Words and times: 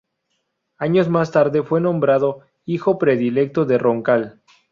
Años 0.79 1.09
más 1.09 1.29
tarde 1.31 1.61
fue 1.61 1.79
nombrado 1.79 2.41
"Hijo 2.65 2.97
predilecto 2.97 3.65
de 3.65 3.77
Roncal". 3.77 4.41